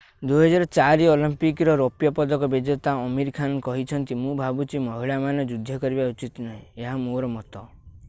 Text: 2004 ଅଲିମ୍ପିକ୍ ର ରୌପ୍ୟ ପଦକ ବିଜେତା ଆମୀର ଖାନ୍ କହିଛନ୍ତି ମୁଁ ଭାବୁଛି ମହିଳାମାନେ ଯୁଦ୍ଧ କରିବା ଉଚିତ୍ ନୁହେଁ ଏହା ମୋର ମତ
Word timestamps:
2004 0.29 1.03
ଅଲିମ୍ପିକ୍ 1.15 1.61
ର 1.69 1.75
ରୌପ୍ୟ 1.81 2.11
ପଦକ 2.21 2.49
ବିଜେତା 2.55 2.95
ଆମୀର 3.03 3.35
ଖାନ୍ 3.41 3.55
କହିଛନ୍ତି 3.69 4.19
ମୁଁ 4.25 4.35
ଭାବୁଛି 4.43 4.85
ମହିଳାମାନେ 4.89 5.49
ଯୁଦ୍ଧ 5.55 5.81
କରିବା 5.87 6.13
ଉଚିତ୍ 6.17 6.45
ନୁହେଁ 6.49 6.61
ଏହା 6.87 7.01
ମୋର 7.07 7.35
ମତ 7.39 7.67